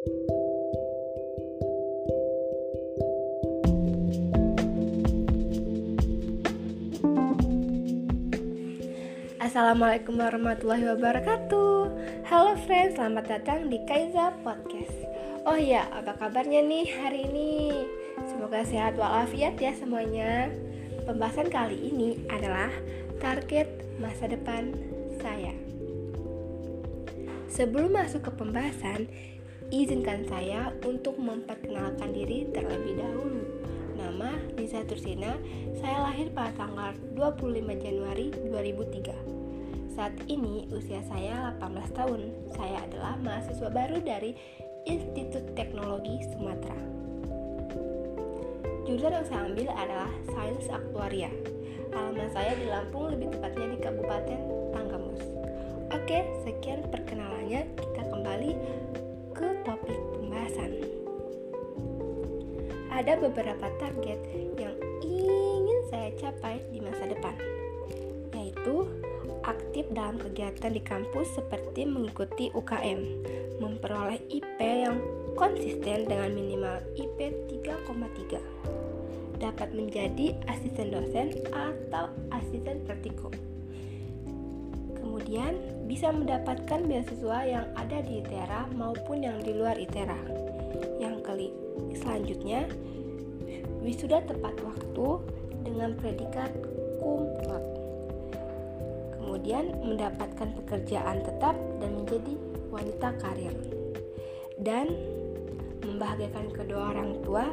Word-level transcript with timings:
Assalamualaikum 0.00 0.16
warahmatullahi 10.16 10.96
wabarakatuh. 10.96 11.92
Halo 12.32 12.56
friends, 12.64 12.96
selamat 12.96 13.28
datang 13.28 13.68
di 13.68 13.76
Kaiza 13.84 14.32
Podcast. 14.40 14.96
Oh 15.44 15.60
ya, 15.60 15.84
apa 15.92 16.16
kabarnya 16.16 16.64
nih 16.64 16.96
hari 16.96 17.28
ini? 17.28 17.84
Semoga 18.24 18.64
sehat 18.64 18.96
walafiat 18.96 19.60
ya 19.60 19.76
semuanya. 19.76 20.48
Pembahasan 21.04 21.52
kali 21.52 21.76
ini 21.76 22.24
adalah 22.32 22.72
target 23.20 23.68
masa 24.00 24.32
depan 24.32 24.72
saya. 25.20 25.52
Sebelum 27.52 27.92
masuk 27.92 28.24
ke 28.24 28.32
pembahasan, 28.32 29.04
izinkan 29.70 30.26
saya 30.26 30.74
untuk 30.82 31.16
memperkenalkan 31.18 32.10
diri 32.10 32.50
terlebih 32.50 32.98
dahulu 32.98 33.42
Nama 33.96 34.36
Lisa 34.58 34.82
Tursina, 34.84 35.38
saya 35.78 36.02
lahir 36.10 36.28
pada 36.34 36.52
tanggal 36.58 36.92
25 37.14 37.78
Januari 37.78 38.28
2003 38.32 39.40
saat 40.00 40.16
ini 40.32 40.64
usia 40.72 41.04
saya 41.12 41.52
18 41.60 41.92
tahun. 41.92 42.20
Saya 42.56 42.88
adalah 42.88 43.20
mahasiswa 43.20 43.68
baru 43.68 44.00
dari 44.00 44.32
Institut 44.88 45.52
Teknologi 45.52 46.24
Sumatera. 46.32 46.80
Jurusan 48.88 49.12
yang 49.12 49.26
saya 49.28 49.40
ambil 49.44 49.68
adalah 49.76 50.10
Sains 50.32 50.66
Aktuaria. 50.72 51.28
Alamat 51.92 52.32
saya 52.32 52.56
di 52.56 52.64
Lampung, 52.64 53.12
lebih 53.12 53.28
tepatnya 53.34 53.76
di 53.76 53.78
Kabupaten 53.82 54.40
Tanggamus. 54.72 55.20
Oke, 55.92 56.24
sekian 56.48 56.86
perkenalannya. 56.88 57.68
Kita 57.76 58.02
kembali 58.08 58.50
Ada 63.00 63.16
beberapa 63.16 63.64
target 63.80 64.20
yang 64.60 64.76
ingin 65.00 65.80
saya 65.88 66.12
capai 66.20 66.60
di 66.68 66.84
masa 66.84 67.08
depan, 67.08 67.32
yaitu 68.36 68.84
aktif 69.40 69.88
dalam 69.96 70.20
kegiatan 70.20 70.68
di 70.68 70.84
kampus 70.84 71.32
seperti 71.32 71.88
mengikuti 71.88 72.52
UKM, 72.52 73.00
memperoleh 73.56 74.20
IP 74.28 74.60
yang 74.60 75.00
konsisten 75.32 76.12
dengan 76.12 76.28
minimal 76.36 76.76
IP 76.92 77.32
3,3, 77.64 78.36
dapat 79.40 79.72
menjadi 79.72 80.36
asisten 80.52 80.92
dosen 80.92 81.40
atau 81.56 82.12
asisten 82.36 82.84
praktikum. 82.84 83.32
Kemudian 85.00 85.56
bisa 85.88 86.12
mendapatkan 86.12 86.84
beasiswa 86.84 87.48
yang 87.48 87.64
ada 87.80 88.04
di 88.04 88.20
ITERA 88.20 88.68
maupun 88.76 89.24
yang 89.24 89.40
di 89.40 89.56
luar 89.56 89.80
ITERA. 89.80 90.20
Yang 91.00 91.16
kali 91.24 91.48
selanjutnya 91.96 92.68
wisuda 93.80 94.24
tepat 94.24 94.54
waktu 94.60 95.08
dengan 95.64 95.96
predikat 95.96 96.52
cum 97.00 97.28
laude 97.48 97.68
kemudian 99.20 99.72
mendapatkan 99.84 100.48
pekerjaan 100.64 101.22
tetap 101.24 101.56
dan 101.80 101.90
menjadi 101.96 102.34
wanita 102.70 103.08
karir 103.20 103.54
dan 104.60 104.92
membahagiakan 105.84 106.46
kedua 106.52 106.92
orang 106.92 107.10
tua 107.24 107.44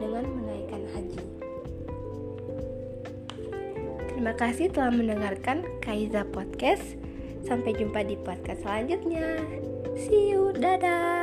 dengan 0.00 0.24
menaikkan 0.24 0.82
haji. 0.96 1.22
Terima 4.08 4.32
kasih 4.36 4.68
telah 4.72 4.92
mendengarkan 4.92 5.64
Kaiza 5.80 6.28
Podcast. 6.28 6.96
Sampai 7.40 7.72
jumpa 7.72 8.04
di 8.04 8.20
podcast 8.20 8.60
selanjutnya. 8.60 9.40
See 9.96 10.36
you, 10.36 10.52
dadah. 10.52 11.19